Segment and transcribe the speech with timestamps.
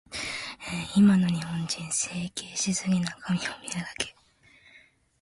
[0.95, 2.99] 今の日本人、整形しすぎ。
[3.01, 3.49] 中身を磨
[3.99, 4.15] け。